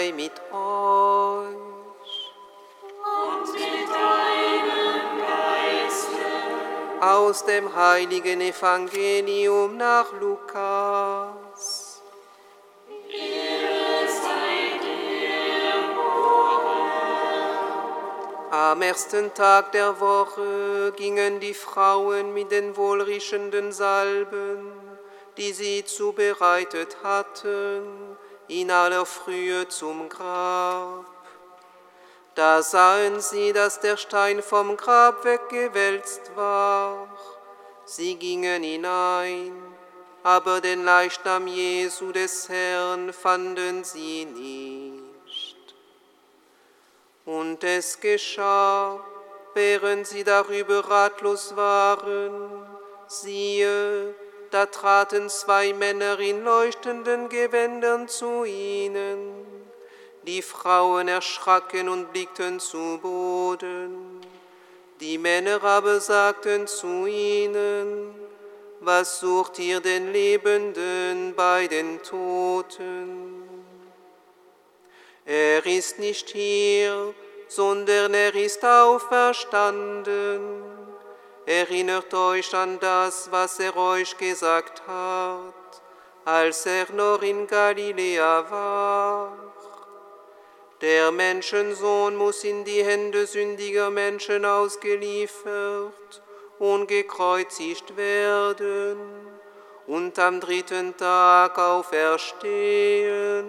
sei 0.00 0.12
mit 0.12 0.32
euch. 0.52 1.56
Und 3.18 3.52
mit 3.52 3.88
deinem 4.00 5.18
Geiste. 5.18 6.26
Aus 7.00 7.44
dem 7.44 7.74
heiligen 7.74 8.40
Evangelium 8.40 9.76
nach 9.76 10.12
Lukas. 10.20 12.02
Dir, 12.88 13.50
Am 18.52 18.82
ersten 18.82 19.32
Tag 19.32 19.70
der 19.72 20.00
Woche 20.00 20.92
gingen 20.96 21.38
die 21.38 21.54
Frauen 21.54 22.34
mit 22.34 22.50
den 22.50 22.76
wohlriechenden 22.76 23.70
Salben, 23.70 24.72
die 25.36 25.52
sie 25.52 25.84
zubereitet 25.84 26.96
hatten, 27.02 28.16
in 28.50 28.70
aller 28.70 29.06
Frühe 29.06 29.68
zum 29.68 30.08
Grab. 30.08 31.06
Da 32.34 32.62
sahen 32.62 33.20
sie, 33.20 33.52
dass 33.52 33.78
der 33.80 33.96
Stein 33.96 34.42
vom 34.42 34.76
Grab 34.76 35.24
weggewälzt 35.24 36.32
war. 36.34 37.08
Sie 37.84 38.16
gingen 38.16 38.62
hinein, 38.62 39.52
aber 40.24 40.60
den 40.60 40.84
Leichnam 40.84 41.46
Jesu 41.46 42.10
des 42.10 42.48
Herrn 42.48 43.12
fanden 43.12 43.84
sie 43.84 44.24
nicht. 44.24 45.56
Und 47.24 47.62
es 47.62 48.00
geschah, 48.00 48.98
während 49.54 50.08
sie 50.08 50.24
darüber 50.24 50.88
ratlos 50.88 51.54
waren, 51.54 52.66
siehe, 53.06 54.14
da 54.50 54.66
traten 54.66 55.28
zwei 55.28 55.72
Männer 55.72 56.18
in 56.18 56.42
leuchtenden 56.44 57.28
Gewändern 57.28 58.08
zu 58.08 58.44
ihnen. 58.44 59.46
Die 60.24 60.42
Frauen 60.42 61.08
erschraken 61.08 61.88
und 61.88 62.12
blickten 62.12 62.60
zu 62.60 62.98
Boden. 63.00 64.20
Die 65.00 65.18
Männer 65.18 65.62
aber 65.62 66.00
sagten 66.00 66.66
zu 66.66 67.06
ihnen, 67.06 68.14
was 68.80 69.20
sucht 69.20 69.58
ihr 69.58 69.80
den 69.80 70.12
Lebenden 70.12 71.34
bei 71.34 71.66
den 71.66 72.02
Toten? 72.02 73.48
Er 75.24 75.64
ist 75.64 75.98
nicht 75.98 76.30
hier, 76.30 77.14
sondern 77.48 78.14
er 78.14 78.34
ist 78.34 78.64
auferstanden. 78.64 80.40
Erinnert 81.50 82.14
euch 82.14 82.54
an 82.54 82.78
das, 82.78 83.32
was 83.32 83.58
er 83.58 83.76
euch 83.76 84.16
gesagt 84.16 84.86
hat, 84.86 85.82
als 86.24 86.64
er 86.64 86.92
noch 86.92 87.22
in 87.22 87.48
Galiläa 87.48 88.48
war. 88.48 89.36
Der 90.80 91.10
Menschensohn 91.10 92.14
muss 92.14 92.44
in 92.44 92.64
die 92.64 92.84
Hände 92.84 93.26
sündiger 93.26 93.90
Menschen 93.90 94.44
ausgeliefert 94.44 96.22
und 96.60 96.86
gekreuzigt 96.86 97.96
werden 97.96 99.00
und 99.88 100.16
am 100.20 100.38
dritten 100.38 100.96
Tag 100.96 101.58
auferstehen. 101.58 103.44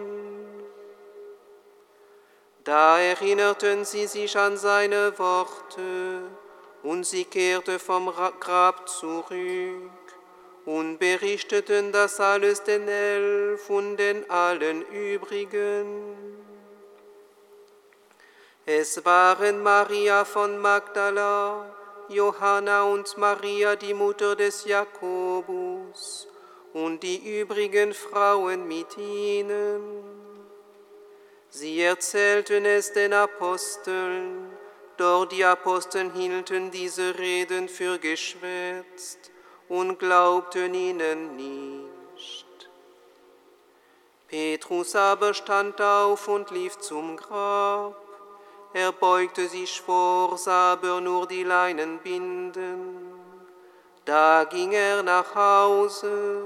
Da 2.64 3.00
erinnerten 3.00 3.86
sie 3.86 4.08
sich 4.08 4.36
an 4.36 4.58
seine 4.58 5.20
Worte 5.20 6.41
und 6.84 7.06
sie 7.06 7.26
kehrte 7.26 7.80
vom 7.80 8.08
Ra- 8.08 8.34
Grab 8.40 8.90
zurück 8.90 9.92
und 10.66 10.98
berichteten 10.98 11.92
das 11.92 12.20
alles 12.20 12.64
den 12.64 12.88
Elf 12.88 13.70
und 13.70 13.98
den 13.98 14.30
allen 14.30 14.84
übrigen. 14.84 16.16
Es 18.66 19.04
waren 19.04 19.64
Maria 19.64 20.24
von 20.24 20.60
Magdala, 20.60 21.66
Johanna 22.10 22.84
und 22.84 23.18
Maria, 23.18 23.76
die 23.76 23.94
Mutter 23.94 24.36
des 24.36 24.66
Jakobus, 24.66 26.28
und 26.74 27.02
die 27.02 27.40
übrigen 27.42 27.94
Frauen 27.94 28.68
mit 28.68 28.98
ihnen. 28.98 29.82
Sie 31.50 31.82
erzählten 31.82 32.66
es 32.66 32.94
den 32.94 33.14
Aposteln, 33.14 34.51
doch 35.02 35.26
die 35.26 35.44
Apostel 35.44 36.12
hielten 36.12 36.70
diese 36.70 37.18
Reden 37.18 37.68
für 37.68 37.98
geschwätzt 37.98 39.32
und 39.68 39.98
glaubten 39.98 40.76
ihnen 40.76 41.36
nicht. 41.36 42.46
Petrus 44.28 44.96
aber 44.96 45.34
stand 45.34 45.82
auf 45.82 46.28
und 46.28 46.52
lief 46.52 46.78
zum 46.78 47.18
Grab. 47.18 47.96
Er 48.74 48.92
beugte 48.92 49.48
sich 49.48 49.82
vor, 49.82 50.38
sah 50.38 50.74
aber 50.74 51.02
nur 51.02 51.28
die 51.28 51.44
Leinen 51.44 51.98
binden. 51.98 52.80
Da 54.06 54.44
ging 54.44 54.72
er 54.72 55.02
nach 55.02 55.34
Hause, 55.34 56.44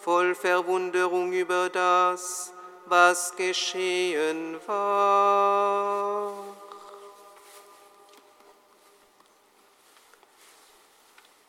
voll 0.00 0.34
Verwunderung 0.34 1.32
über 1.32 1.68
das, 1.68 2.52
was 2.86 3.36
geschehen 3.36 4.56
war. 4.66 6.32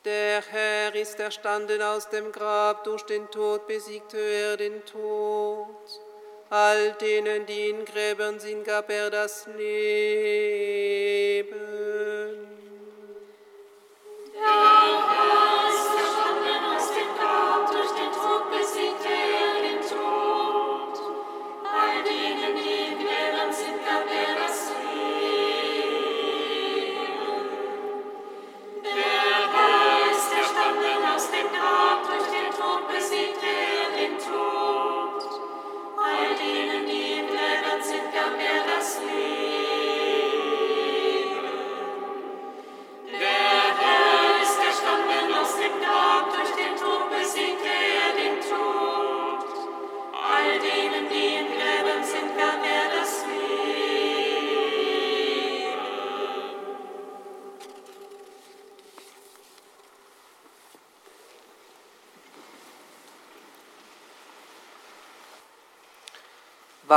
Der 0.06 0.42
Herr 0.52 0.94
ist 0.94 1.20
erstanden 1.20 1.82
aus 1.82 2.08
dem 2.10 2.32
Grab, 2.32 2.84
durch 2.84 3.02
den 3.08 3.28
Tod 3.32 3.66
besiegte 3.66 4.20
er 4.20 4.56
den 4.56 4.86
Tod. 4.86 5.66
All 6.52 6.94
denen, 7.02 7.48
die 7.48 7.70
in 7.70 7.84
Gräbern 7.86 8.40
sind, 8.40 8.64
gab 8.66 8.92
er 8.92 9.10
das 9.10 9.48
Leben. 9.58 9.96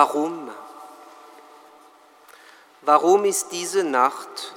Warum? 0.00 0.48
Warum 2.82 3.24
ist 3.24 3.48
diese 3.50 3.82
Nacht 3.82 4.54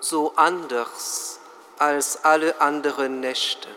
so 0.00 0.32
anders 0.34 1.38
als 1.78 2.24
alle 2.24 2.60
anderen 2.60 3.20
Nächte? 3.20 3.68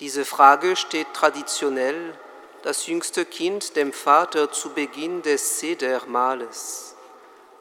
Diese 0.00 0.24
Frage 0.24 0.74
steht 0.74 1.06
traditionell 1.14 2.18
das 2.64 2.88
jüngste 2.88 3.24
Kind 3.24 3.76
dem 3.76 3.92
Vater 3.92 4.50
zu 4.50 4.70
Beginn 4.70 5.22
des 5.22 5.60
Sedermahles, 5.60 6.96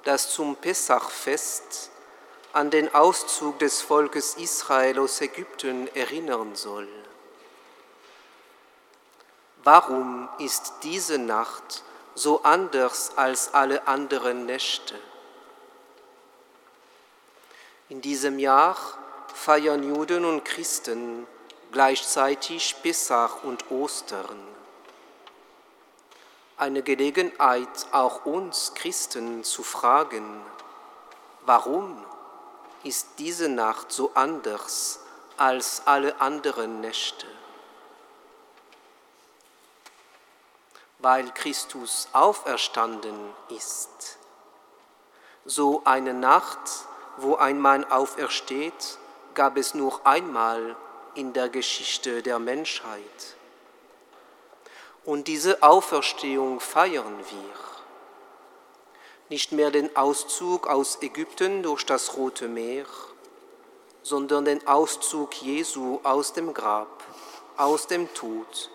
das 0.04 0.32
zum 0.32 0.56
Pessachfest 0.56 1.92
an 2.54 2.72
den 2.72 2.92
Auszug 2.96 3.60
des 3.60 3.84
Volkes 3.84 4.34
Israel 4.34 4.98
aus 4.98 5.22
Ägypten 5.22 5.88
erinnern 5.94 6.56
soll. 6.56 6.88
Warum 9.70 10.30
ist 10.38 10.76
diese 10.84 11.18
Nacht 11.18 11.84
so 12.16 12.42
anders 12.44 13.12
als 13.18 13.54
alle 13.54 13.86
anderen 13.86 14.46
Nächte? 14.46 14.96
In 17.90 18.00
diesem 18.00 18.40
Jahr 18.40 18.78
feiern 19.34 19.84
Juden 19.84 20.24
und 20.24 20.46
Christen 20.46 21.28
gleichzeitig 21.74 22.78
Pessach 22.82 23.44
und 23.44 23.70
Ostern. 23.70 24.40
Eine 26.56 26.82
Gelegenheit, 26.82 27.88
auch 27.92 28.26
uns 28.26 28.72
Christen 28.74 29.44
zu 29.44 29.64
fragen, 29.64 30.46
warum 31.46 32.06
ist 32.86 33.06
diese 33.18 33.50
Nacht 33.50 33.92
so 33.92 34.12
anders 34.14 35.02
als 35.36 35.82
alle 35.84 36.22
anderen 36.22 36.80
Nächte? 36.80 37.28
Weil 41.00 41.30
Christus 41.32 42.08
auferstanden 42.14 43.16
ist. 43.50 44.18
So 45.46 45.82
eine 45.86 46.14
Nacht, 46.14 46.60
wo 47.18 47.36
ein 47.36 47.60
Mann 47.60 47.86
aufersteht, 47.86 48.98
gab 49.34 49.58
es 49.58 49.74
nur 49.74 50.06
einmal 50.06 50.76
in 51.14 51.34
der 51.34 51.50
Geschichte 51.50 52.22
der 52.22 52.40
Menschheit. 52.40 53.36
Und 55.06 55.28
diese 55.28 55.64
Auferstehung 55.64 56.60
feiern 56.60 57.18
wir. 57.30 57.54
Nicht 59.30 59.52
mehr 59.52 59.72
den 59.72 59.96
Auszug 59.96 60.68
aus 60.68 61.02
Ägypten 61.02 61.64
durch 61.64 61.86
das 61.86 62.18
Rote 62.18 62.48
Meer, 62.48 62.86
sondern 64.04 64.46
den 64.46 64.66
Auszug 64.68 65.34
Jesu 65.42 66.00
aus 66.04 66.34
dem 66.34 66.54
Grab, 66.54 67.04
aus 67.58 67.88
dem 67.88 68.14
Tod, 68.14 68.70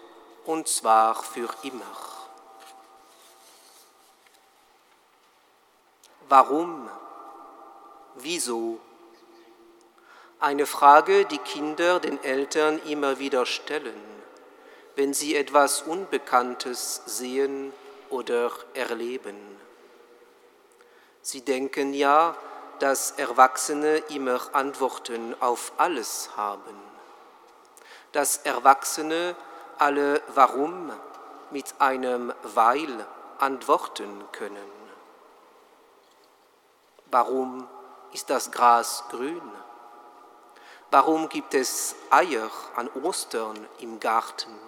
und 0.45 0.69
zwar 0.69 1.23
für 1.23 1.49
immer. 1.63 2.12
Warum? 6.29 6.89
Wieso? 8.17 8.81
Eine 10.41 10.67
Frage, 10.67 11.25
die 11.25 11.39
Kinder 11.39 12.01
den 12.01 12.23
Eltern 12.25 12.81
immer 12.87 13.19
wieder 13.19 13.47
stellen, 13.47 14.01
wenn 14.97 15.15
sie 15.15 15.37
etwas 15.37 15.83
Unbekanntes 15.83 17.03
sehen 17.07 17.73
oder 18.11 18.51
erleben. 18.75 19.37
Sie 21.23 21.43
denken 21.43 21.95
ja, 21.95 22.37
dass 22.81 23.13
Erwachsene 23.13 23.99
immer 24.09 24.41
Antworten 24.53 25.37
auf 25.41 25.73
alles 25.77 26.31
haben, 26.37 26.75
dass 28.11 28.39
Erwachsene 28.39 29.37
alle 29.79 30.21
Warum 30.35 30.93
mit 31.53 31.67
einem 31.79 32.33
Weil 32.43 33.07
antworten 33.39 34.25
können. 34.33 34.82
Warum 37.13 37.69
ist 38.13 38.31
das 38.31 38.51
Gras 38.51 39.05
grün? 39.11 39.43
Warum 40.91 41.29
gibt 41.29 41.53
es 41.53 41.95
Eier 42.09 42.51
an 42.75 42.89
Ostern 43.03 43.69
im 43.81 44.01
Garten? 44.01 44.59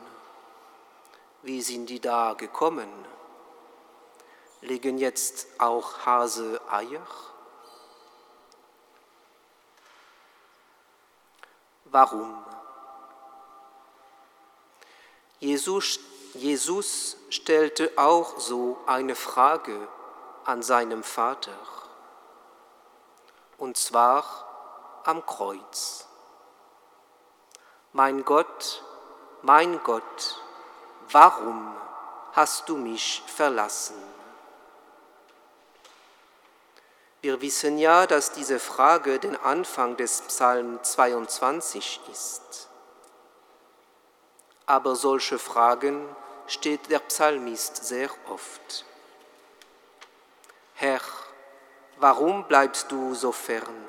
Wie 1.40 1.62
sind 1.62 1.86
die 1.86 2.00
da 2.00 2.34
gekommen? 2.34 2.90
Legen 4.60 4.98
jetzt 4.98 5.46
auch 5.58 6.04
Hase 6.04 6.60
Eier? 6.70 7.06
Warum? 11.86 12.44
Jesus, 15.40 15.98
Jesus 16.34 17.16
stellte 17.30 17.90
auch 17.96 18.38
so 18.38 18.76
eine 18.84 19.14
Frage 19.14 19.88
an 20.44 20.62
seinem 20.62 21.02
Vater 21.02 21.56
und 23.64 23.78
zwar 23.78 25.02
am 25.04 25.24
Kreuz. 25.24 26.06
Mein 27.92 28.22
Gott, 28.22 28.84
mein 29.40 29.82
Gott, 29.82 30.42
warum 31.10 31.74
hast 32.32 32.68
du 32.68 32.76
mich 32.76 33.22
verlassen? 33.26 33.96
Wir 37.22 37.40
wissen 37.40 37.78
ja, 37.78 38.06
dass 38.06 38.32
diese 38.32 38.60
Frage 38.60 39.18
den 39.18 39.34
Anfang 39.34 39.96
des 39.96 40.20
Psalm 40.22 40.82
22 40.82 42.00
ist. 42.12 42.68
Aber 44.66 44.94
solche 44.94 45.38
Fragen 45.38 46.06
steht 46.46 46.90
der 46.90 46.98
Psalmist 46.98 47.82
sehr 47.82 48.10
oft. 48.28 48.84
Herr, 50.74 51.00
Warum 51.98 52.44
bleibst 52.44 52.90
du 52.90 53.14
so 53.14 53.30
fern? 53.32 53.84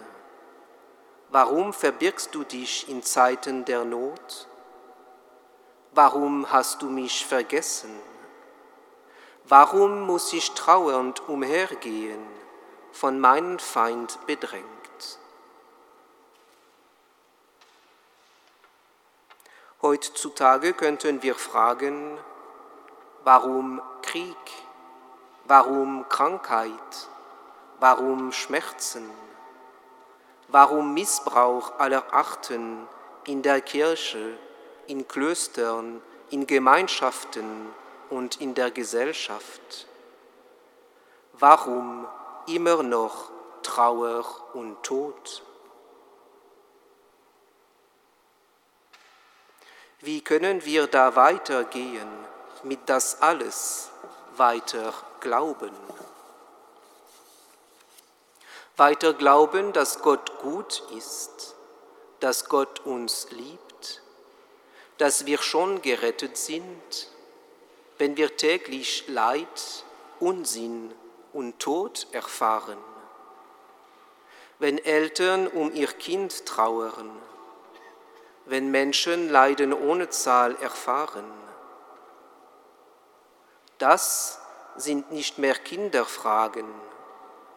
Warum 1.30 1.74
verbirgst 1.74 2.34
du 2.36 2.44
dich 2.44 2.88
in 2.88 3.04
Zeiten 3.04 3.66
der 3.66 3.84
Not? 3.84 4.48
Warum 5.92 6.52
hast 6.52 6.82
du 6.82 6.90
mich 6.90 7.26
vergessen? 7.26 8.00
Warum 9.46 10.02
muss 10.02 10.34
ich 10.34 10.52
trauernd 10.52 11.28
umhergehen, 11.28 12.26
von 12.92 13.20
meinem 13.20 13.60
Feind 13.60 14.20
bedrängt? 14.26 14.66
Heutzutage 19.82 20.74
könnten 20.74 21.22
wir 21.22 21.36
fragen, 21.36 22.18
warum 23.24 23.82
Krieg? 24.02 24.36
Warum 25.46 26.08
Krankheit? 26.10 27.10
Warum 27.80 28.32
Schmerzen? 28.32 29.10
Warum 30.48 30.94
Missbrauch 30.94 31.78
aller 31.80 32.14
Arten 32.14 32.88
in 33.26 33.42
der 33.42 33.62
Kirche, 33.62 34.38
in 34.88 35.08
Klöstern, 35.08 36.02
in 36.30 36.48
Gemeinschaften 36.48 37.74
und 38.10 38.40
in 38.40 38.54
der 38.54 38.72
Gesellschaft? 38.72 39.88
Warum 41.34 42.08
immer 42.48 42.82
noch 42.82 43.32
Trauer 43.62 44.26
und 44.54 44.82
Tod? 44.84 45.44
Wie 50.00 50.22
können 50.22 50.64
wir 50.64 50.88
da 50.88 51.16
weitergehen, 51.16 52.08
mit 52.64 52.88
das 52.88 53.22
alles 53.22 53.90
weiter 54.38 54.94
glauben? 55.20 55.72
Weiter 58.78 59.14
glauben, 59.14 59.74
dass 59.74 60.02
Gott 60.02 60.40
gut 60.40 60.84
ist, 60.96 61.56
dass 62.20 62.50
Gott 62.50 62.82
uns 62.86 63.28
liebt, 63.32 64.02
dass 64.98 65.26
wir 65.26 65.38
schon 65.38 65.82
gerettet 65.82 66.38
sind, 66.38 67.10
wenn 67.98 68.18
wir 68.18 68.36
täglich 68.36 69.08
Leid, 69.08 69.84
Unsinn 70.20 70.94
und 71.34 71.60
Tod 71.60 72.08
erfahren, 72.12 72.78
wenn 74.60 74.78
Eltern 74.78 75.48
um 75.48 75.74
ihr 75.74 75.88
Kind 75.88 76.46
trauern, 76.46 77.10
wenn 78.46 78.72
Menschen 78.72 79.30
Leiden 79.30 79.74
ohne 79.74 80.10
Zahl 80.10 80.56
erfahren. 80.62 81.26
Das 83.78 84.40
sind 84.78 85.12
nicht 85.12 85.38
mehr 85.38 85.56
Kinderfragen, 85.56 86.66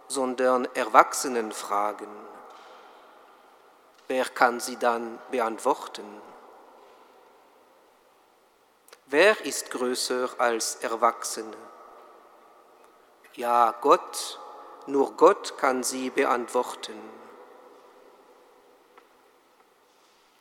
sondern 0.08 0.66
Erwachsenenfragen. 0.74 2.08
Wer 4.08 4.24
kann 4.24 4.58
sie 4.58 4.76
dann 4.76 5.18
beantworten? 5.30 6.22
Wer 9.06 9.44
ist 9.44 9.70
größer 9.70 10.30
als 10.38 10.76
Erwachsene? 10.76 11.56
Ja, 13.34 13.74
Gott, 13.80 14.40
nur 14.86 15.12
Gott 15.12 15.56
kann 15.58 15.82
sie 15.82 16.10
beantworten. 16.10 16.98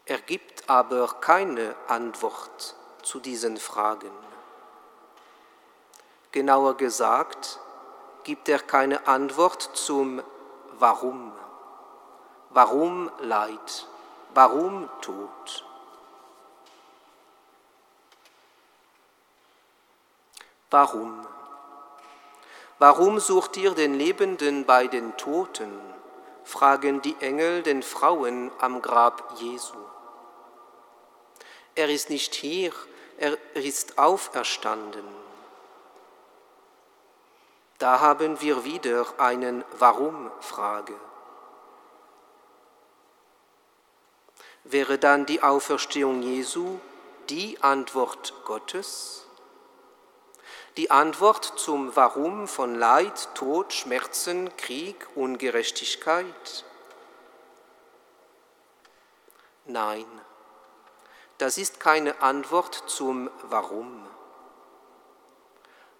Er 0.06 0.20
gibt 0.20 0.70
aber 0.70 1.08
keine 1.20 1.76
Antwort 1.88 2.76
zu 3.04 3.20
diesen 3.20 3.58
Fragen. 3.58 4.12
Genauer 6.32 6.78
gesagt, 6.78 7.60
gibt 8.28 8.50
er 8.50 8.60
keine 8.60 9.08
Antwort 9.08 9.70
zum 9.74 10.22
Warum. 10.80 11.32
Warum 12.50 13.10
Leid? 13.22 13.88
Warum 14.34 14.90
Tod? 15.00 15.66
Warum? 20.70 21.26
Warum 22.80 23.22
sucht 23.22 23.56
ihr 23.56 23.72
den 23.72 23.94
Lebenden 23.94 24.66
bei 24.66 24.88
den 24.88 25.16
Toten, 25.16 25.72
fragen 26.44 27.02
die 27.02 27.16
Engel 27.22 27.64
den 27.64 27.82
Frauen 27.82 28.52
am 28.60 28.82
Grab 28.82 29.40
Jesu. 29.40 29.78
Er 31.76 31.88
ist 31.88 32.10
nicht 32.10 32.36
hier, 32.36 32.74
er 33.18 33.38
ist 33.56 33.98
auferstanden. 33.98 35.27
Da 37.78 38.00
haben 38.00 38.42
wir 38.42 38.64
wieder 38.64 39.06
einen 39.20 39.64
Warum-Frage. 39.78 40.96
Wäre 44.64 44.98
dann 44.98 45.26
die 45.26 45.44
Auferstehung 45.44 46.24
Jesu 46.24 46.80
die 47.30 47.62
Antwort 47.62 48.34
Gottes? 48.46 49.26
Die 50.76 50.92
Antwort 50.92 51.46
zum 51.58 51.96
Warum 51.96 52.48
von 52.48 52.76
Leid, 52.76 53.30
Tod, 53.36 53.74
Schmerzen, 53.74 54.56
Krieg, 54.58 55.08
Ungerechtigkeit? 55.16 56.66
Nein, 59.66 60.06
das 61.38 61.58
ist 61.58 61.80
keine 61.80 62.22
Antwort 62.22 62.84
zum 62.88 63.30
Warum, 63.44 64.06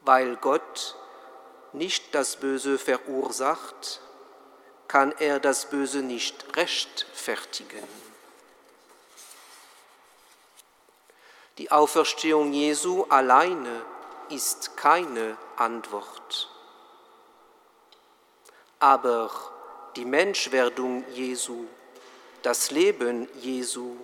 weil 0.02 0.36
Gott 0.38 0.96
nicht 1.74 2.16
das 2.16 2.38
Böse 2.38 2.78
verursacht, 2.78 4.02
kann 4.88 5.14
er 5.20 5.40
das 5.40 5.70
Böse 5.70 6.00
nicht 6.00 6.56
rechtfertigen. 6.56 7.84
Die 11.58 11.72
Auferstehung 11.72 12.54
Jesu 12.54 13.06
alleine 13.10 13.84
ist 14.30 14.78
keine 14.78 15.38
Antwort. 15.56 16.50
Aber 18.80 19.32
die 19.96 20.06
Menschwerdung 20.06 21.04
Jesu, 21.14 21.66
das 22.44 22.70
Leben 22.70 23.28
Jesu, 23.42 23.96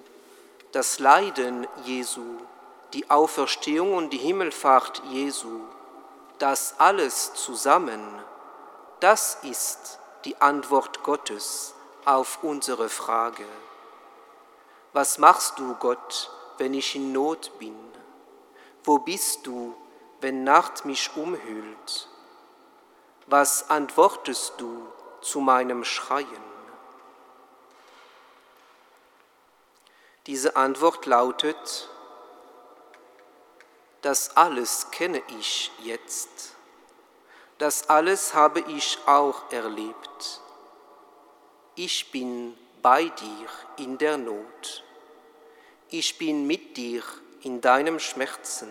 das 0.71 0.97
Leiden 0.97 1.67
Jesu, 1.85 2.23
die 2.93 3.09
Auferstehung 3.09 3.93
und 3.93 4.09
die 4.11 4.17
Himmelfahrt 4.17 5.03
Jesu, 5.11 5.61
das 6.39 6.75
alles 6.79 7.33
zusammen, 7.33 8.01
das 8.99 9.37
ist 9.43 9.99
die 10.25 10.39
Antwort 10.41 11.03
Gottes 11.03 11.73
auf 12.05 12.43
unsere 12.43 12.89
Frage. 12.89 13.45
Was 14.93 15.17
machst 15.17 15.59
du, 15.59 15.75
Gott, 15.75 16.31
wenn 16.57 16.73
ich 16.73 16.95
in 16.95 17.11
Not 17.11 17.57
bin? 17.59 17.77
Wo 18.83 18.99
bist 18.99 19.45
du, 19.47 19.75
wenn 20.21 20.43
Nacht 20.43 20.85
mich 20.85 21.15
umhüllt? 21.15 22.07
Was 23.27 23.69
antwortest 23.69 24.53
du 24.57 24.87
zu 25.21 25.39
meinem 25.39 25.83
Schreien? 25.83 26.53
Diese 30.27 30.55
Antwort 30.55 31.05
lautet, 31.05 31.89
das 34.03 34.37
alles 34.37 34.91
kenne 34.91 35.21
ich 35.39 35.71
jetzt, 35.81 36.55
das 37.57 37.89
alles 37.89 38.33
habe 38.33 38.59
ich 38.61 38.99
auch 39.05 39.51
erlebt. 39.51 40.41
Ich 41.75 42.11
bin 42.11 42.55
bei 42.81 43.05
dir 43.05 43.49
in 43.77 43.97
der 43.97 44.17
Not, 44.17 44.83
ich 45.89 46.17
bin 46.17 46.45
mit 46.45 46.77
dir 46.77 47.03
in 47.41 47.59
deinem 47.59 47.99
Schmerzen 47.99 48.69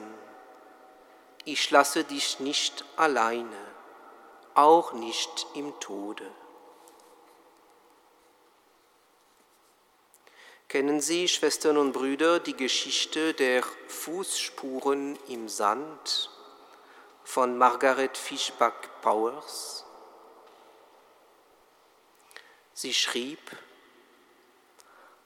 ich 1.45 1.71
lasse 1.73 2.05
dich 2.05 2.39
nicht 2.39 2.85
alleine, 2.97 3.57
auch 4.55 4.93
nicht 4.93 5.47
im 5.55 5.79
Tode. 5.81 6.25
Kennen 10.73 11.03
Sie, 11.03 11.29
Schwestern 11.29 11.77
und 11.77 11.93
Brüder, 11.93 12.41
die 12.41 12.57
Geschichte 12.57 13.35
der 13.35 13.63
Fußspuren 13.89 15.19
im 15.29 15.51
Sand 15.51 16.31
von 17.25 17.59
Margaret 17.59 18.17
Fischbach 18.17 18.73
Powers? 19.03 19.85
Sie 22.73 22.95
schrieb, 22.95 23.39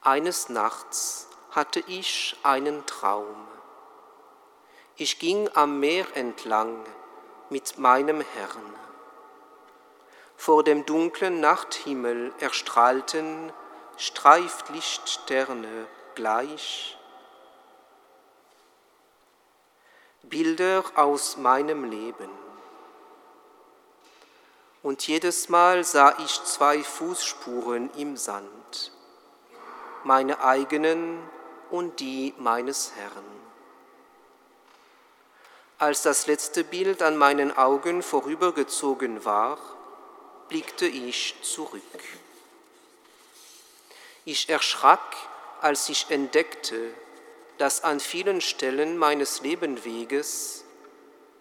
eines 0.00 0.48
Nachts 0.48 1.28
hatte 1.52 1.78
ich 1.86 2.36
einen 2.42 2.84
Traum. 2.86 3.46
Ich 4.96 5.20
ging 5.20 5.48
am 5.54 5.78
Meer 5.78 6.06
entlang 6.16 6.84
mit 7.50 7.78
meinem 7.78 8.20
Herrn. 8.20 8.74
Vor 10.36 10.64
dem 10.64 10.84
dunklen 10.86 11.38
Nachthimmel 11.38 12.34
erstrahlten 12.40 13.52
Streiflichtsterne 13.96 15.86
gleich. 16.14 16.98
Bilder 20.22 20.84
aus 20.96 21.36
meinem 21.36 21.84
Leben. 21.84 22.30
Und 24.82 25.06
jedes 25.06 25.48
Mal 25.48 25.82
sah 25.82 26.14
ich 26.18 26.44
zwei 26.44 26.82
Fußspuren 26.82 27.90
im 27.96 28.16
Sand, 28.16 28.92
meine 30.04 30.40
eigenen 30.44 31.18
und 31.70 31.98
die 31.98 32.34
meines 32.38 32.92
Herrn. 32.96 33.24
Als 35.78 36.02
das 36.02 36.26
letzte 36.26 36.64
Bild 36.64 37.02
an 37.02 37.16
meinen 37.16 37.56
Augen 37.56 38.02
vorübergezogen 38.02 39.24
war, 39.24 39.58
blickte 40.48 40.86
ich 40.86 41.34
zurück. 41.42 41.82
Ich 44.28 44.48
erschrak, 44.48 45.16
als 45.60 45.88
ich 45.88 46.10
entdeckte, 46.10 46.92
dass 47.58 47.84
an 47.84 48.00
vielen 48.00 48.40
Stellen 48.40 48.98
meines 48.98 49.42
Lebenweges 49.42 50.64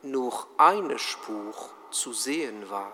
nur 0.03 0.45
eine 0.59 0.99
Spur 0.99 1.55
zu 1.89 2.13
sehen 2.13 2.69
war. 2.69 2.93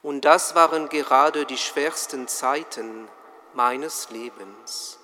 Und 0.00 0.24
das 0.24 0.54
waren 0.54 0.88
gerade 0.88 1.44
die 1.44 1.58
schwersten 1.58 2.28
Zeiten 2.28 3.08
meines 3.52 4.10
Lebens. 4.10 5.00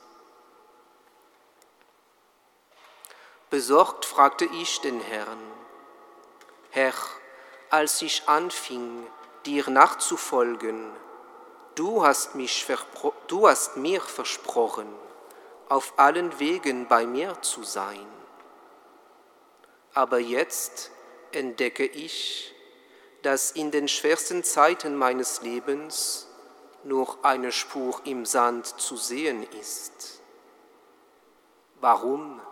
Besorgt 3.50 4.04
fragte 4.04 4.44
ich 4.44 4.80
den 4.80 5.00
Herrn, 5.00 5.42
Herr, 6.70 6.94
als 7.70 8.00
ich 8.02 8.28
anfing, 8.28 9.04
dir 9.44 9.68
nachzufolgen, 9.68 10.92
du 11.80 12.04
hast, 12.04 12.34
mich 12.34 12.66
du 13.26 13.48
hast 13.48 13.78
mir 13.78 14.02
versprochen, 14.02 14.86
auf 15.70 15.94
allen 15.96 16.38
Wegen 16.38 16.86
bei 16.88 17.06
mir 17.06 17.40
zu 17.40 17.62
sein. 17.62 18.06
Aber 19.94 20.18
jetzt 20.18 20.90
entdecke 21.32 21.86
ich, 21.86 22.54
dass 23.22 23.52
in 23.52 23.70
den 23.70 23.88
schwersten 23.88 24.44
Zeiten 24.44 24.94
meines 24.94 25.40
Lebens 25.40 26.26
nur 26.84 27.16
eine 27.22 27.50
Spur 27.50 27.98
im 28.04 28.26
Sand 28.26 28.66
zu 28.66 28.98
sehen 28.98 29.46
ist. 29.58 30.20
Warum? 31.80 32.42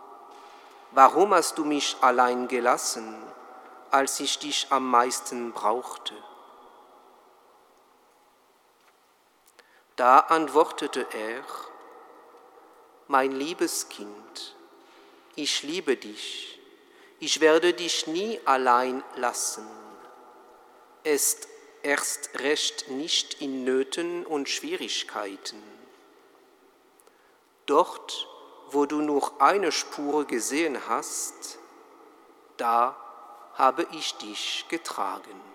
warum 0.91 1.35
hast 1.35 1.59
du 1.59 1.65
mich 1.65 1.97
allein 2.01 2.47
gelassen, 2.47 3.15
als 3.91 4.19
ich 4.19 4.39
dich 4.39 4.67
am 4.71 4.89
meisten 4.89 5.51
brauchte? 5.51 6.15
Da 9.99 10.19
antwortete 10.19 11.05
er, 11.11 11.43
mein 13.09 13.33
liebes 13.33 13.89
Kind, 13.89 14.55
ich 15.35 15.63
liebe 15.63 15.97
dich, 15.97 16.57
ich 17.19 17.41
werde 17.41 17.73
dich 17.73 18.07
nie 18.07 18.39
allein 18.45 19.03
lassen. 19.17 19.67
Es 21.03 21.41
erst 21.83 22.29
recht 22.39 22.89
nicht 22.91 23.41
in 23.41 23.65
Nöten 23.65 24.25
und 24.25 24.47
Schwierigkeiten. 24.47 25.61
Dort, 27.65 28.25
wo 28.71 28.85
du 28.85 29.01
nur 29.01 29.41
eine 29.41 29.73
Spur 29.73 30.23
gesehen 30.23 30.79
hast, 30.87 31.59
da 32.55 32.95
habe 33.55 33.85
ich 33.91 34.15
dich 34.15 34.63
getragen. 34.69 35.48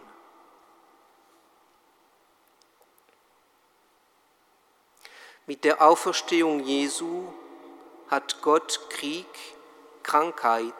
Mit 5.46 5.64
der 5.64 5.82
Auferstehung 5.82 6.60
Jesu 6.60 7.24
hat 8.08 8.40
Gott 8.40 8.80
Krieg, 8.88 9.26
Krankheit, 10.02 10.72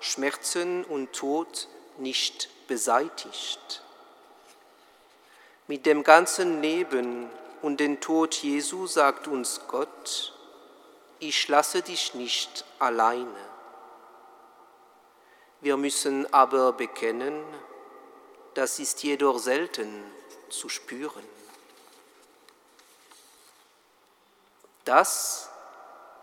Schmerzen 0.00 0.84
und 0.84 1.14
Tod 1.14 1.68
nicht 1.96 2.50
beseitigt. 2.68 3.82
Mit 5.68 5.86
dem 5.86 6.02
ganzen 6.02 6.60
Leben 6.60 7.30
und 7.62 7.80
dem 7.80 8.00
Tod 8.00 8.34
Jesu 8.34 8.86
sagt 8.86 9.26
uns 9.26 9.62
Gott, 9.68 10.34
ich 11.18 11.48
lasse 11.48 11.80
dich 11.80 12.12
nicht 12.14 12.66
alleine. 12.78 13.48
Wir 15.62 15.78
müssen 15.78 16.30
aber 16.32 16.72
bekennen, 16.72 17.42
das 18.52 18.78
ist 18.78 19.02
jedoch 19.02 19.38
selten, 19.38 20.04
zu 20.50 20.68
spüren. 20.68 21.39
Das 24.84 25.50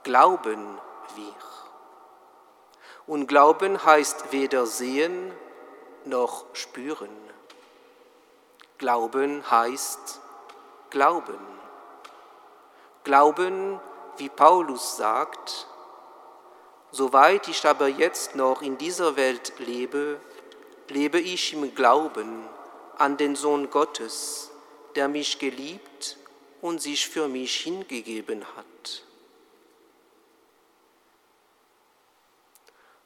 glauben 0.03 0.79
wir. 1.15 1.33
Und 3.05 3.27
Glauben 3.27 3.83
heißt 3.83 4.31
weder 4.31 4.65
sehen 4.65 5.31
noch 6.05 6.45
spüren. 6.53 7.09
Glauben 8.77 9.49
heißt 9.49 10.19
Glauben. 10.89 11.39
Glauben, 13.03 13.79
wie 14.17 14.29
Paulus 14.29 14.97
sagt, 14.97 15.67
soweit 16.91 17.47
ich 17.47 17.65
aber 17.65 17.87
jetzt 17.87 18.35
noch 18.35 18.61
in 18.61 18.77
dieser 18.77 19.15
Welt 19.15 19.53
lebe, 19.59 20.19
lebe 20.89 21.19
ich 21.19 21.53
im 21.53 21.73
Glauben 21.75 22.47
an 22.97 23.17
den 23.17 23.35
Sohn 23.35 23.69
Gottes, 23.69 24.51
der 24.95 25.07
mich 25.07 25.39
geliebt 25.39 26.17
und 26.61 26.81
sich 26.81 27.07
für 27.07 27.27
mich 27.27 27.55
hingegeben 27.57 28.45
hat. 28.55 29.03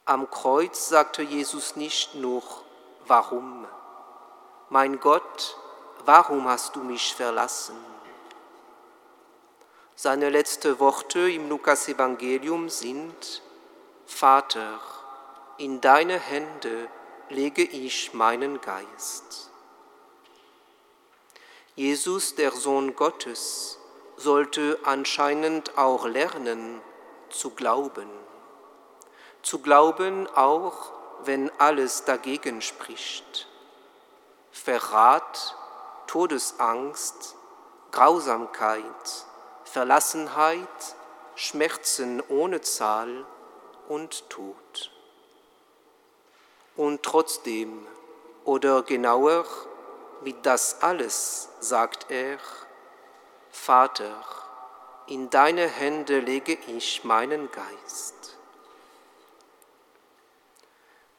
Am 0.05 0.29
Kreuz 0.29 0.89
sagte 0.89 1.21
Jesus 1.21 1.75
nicht 1.75 2.15
nur, 2.15 2.43
warum? 3.07 3.67
Mein 4.69 4.99
Gott, 4.99 5.55
warum 6.05 6.47
hast 6.47 6.75
du 6.75 6.83
mich 6.83 7.13
verlassen? 7.13 7.75
Seine 9.95 10.29
letzten 10.29 10.79
Worte 10.79 11.29
im 11.29 11.47
Lukas-Evangelium 11.47 12.69
sind, 12.69 13.43
Vater, 14.07 14.79
in 15.57 15.79
deine 15.79 16.19
Hände 16.19 16.89
lege 17.29 17.61
ich 17.61 18.13
meinen 18.13 18.59
Geist. 18.61 19.50
Jesus, 21.75 22.35
der 22.35 22.51
Sohn 22.51 22.95
Gottes, 22.97 23.79
sollte 24.17 24.77
anscheinend 24.83 25.77
auch 25.77 26.05
lernen 26.05 26.81
zu 27.29 27.51
glauben. 27.51 28.09
Zu 29.41 29.59
glauben 29.59 30.27
auch, 30.35 30.91
wenn 31.23 31.49
alles 31.59 32.03
dagegen 32.03 32.61
spricht. 32.61 33.47
Verrat, 34.51 35.55
Todesangst, 36.07 37.35
Grausamkeit, 37.91 39.25
Verlassenheit, 39.63 40.67
Schmerzen 41.35 42.21
ohne 42.27 42.59
Zahl 42.59 43.25
und 43.87 44.29
Tod. 44.29 44.91
Und 46.75 47.03
trotzdem, 47.03 47.87
oder 48.43 48.83
genauer, 48.83 49.45
wie 50.21 50.35
das 50.43 50.81
alles, 50.81 51.49
sagt 51.59 52.09
er, 52.09 52.37
Vater, 53.49 54.23
in 55.07 55.29
deine 55.29 55.67
Hände 55.67 56.19
lege 56.19 56.57
ich 56.67 57.03
meinen 57.03 57.51
Geist. 57.51 58.37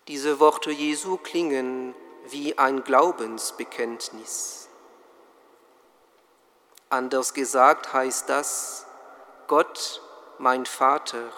Diese 0.09 0.41
Worte 0.41 0.71
Jesu 0.71 1.17
klingen 1.17 1.95
wie 2.27 2.57
ein 2.59 2.85
Glaubensbekenntnis. 2.85 4.69
Anders 6.89 7.35
gesagt 7.35 7.93
heißt 7.93 8.29
das, 8.29 8.87
Gott, 9.49 10.01
mein 10.39 10.67
Vater, 10.67 11.33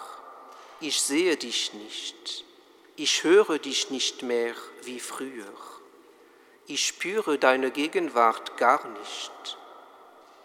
ich 0.81 1.01
sehe 1.01 1.37
dich 1.37 1.73
nicht, 1.73 2.45
ich 2.97 3.25
höre 3.25 3.59
dich 3.59 3.91
nicht 3.91 4.23
mehr 4.23 4.55
wie 4.83 5.01
früher 5.01 5.53
ich 6.67 6.87
spüre 6.87 7.39
deine 7.39 7.71
Gegenwart 7.71 8.57
gar 8.57 8.87
nicht, 8.89 9.59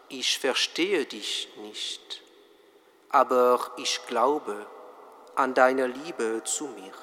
ich 0.10 0.40
verstehe 0.40 1.06
dich 1.06 1.50
nicht, 1.58 2.22
aber 3.10 3.72
ich 3.78 4.06
glaube 4.08 4.66
an 5.36 5.54
deine 5.54 5.88
Liebe 5.88 6.42
zu 6.44 6.66
mir. 6.68 6.94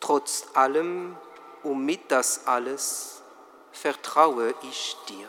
Trotz 0.00 0.46
allem 0.54 1.16
und 1.62 1.84
mit 1.84 2.10
das 2.10 2.46
alles 2.46 3.22
vertraue 3.72 4.54
ich 4.62 4.96
dir. 5.08 5.28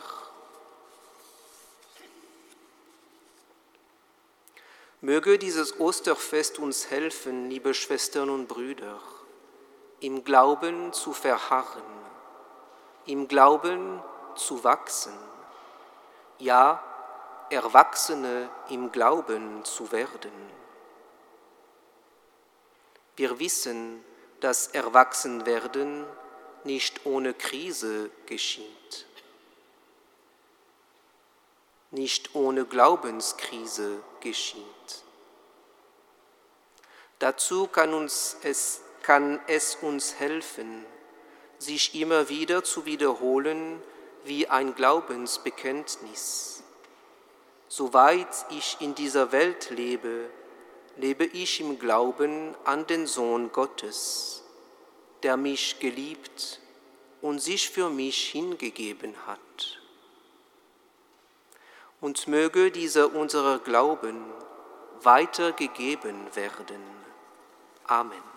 Möge 5.02 5.38
dieses 5.38 5.80
Osterfest 5.80 6.58
uns 6.58 6.90
helfen, 6.90 7.48
liebe 7.48 7.72
Schwestern 7.72 8.28
und 8.28 8.48
Brüder, 8.48 9.00
im 10.00 10.24
Glauben 10.24 10.92
zu 10.92 11.12
verharren, 11.12 11.82
im 13.06 13.28
Glauben 13.28 14.02
zu 14.34 14.64
wachsen, 14.64 15.16
ja, 16.38 16.82
Erwachsene 17.50 18.48
im 18.68 18.92
Glauben 18.92 19.64
zu 19.64 19.90
werden. 19.90 20.32
Wir 23.16 23.38
wissen, 23.40 24.04
dass 24.38 24.68
Erwachsenwerden 24.68 26.06
nicht 26.64 27.04
ohne 27.06 27.34
Krise 27.34 28.10
geschieht, 28.26 29.06
nicht 31.90 32.34
ohne 32.34 32.64
Glaubenskrise 32.64 34.00
geschieht. 34.20 35.04
Dazu 37.18 37.66
kann 37.66 37.92
uns 37.92 38.36
es 38.42 38.80
kann 39.10 39.40
es 39.48 39.74
uns 39.74 40.20
helfen, 40.20 40.86
sich 41.58 42.00
immer 42.00 42.28
wieder 42.28 42.62
zu 42.62 42.86
wiederholen 42.86 43.82
wie 44.22 44.46
ein 44.46 44.76
Glaubensbekenntnis. 44.76 46.62
Soweit 47.66 48.46
ich 48.50 48.76
in 48.78 48.94
dieser 48.94 49.32
Welt 49.32 49.70
lebe, 49.70 50.30
lebe 50.96 51.24
ich 51.24 51.60
im 51.60 51.80
Glauben 51.80 52.54
an 52.62 52.86
den 52.86 53.08
Sohn 53.08 53.50
Gottes, 53.50 54.44
der 55.24 55.36
mich 55.36 55.80
geliebt 55.80 56.60
und 57.20 57.40
sich 57.40 57.68
für 57.68 57.90
mich 57.90 58.28
hingegeben 58.28 59.16
hat. 59.26 59.82
Und 62.00 62.28
möge 62.28 62.70
dieser 62.70 63.12
unserer 63.12 63.58
Glauben 63.58 64.22
weitergegeben 65.02 66.32
werden. 66.36 66.80
Amen. 67.88 68.29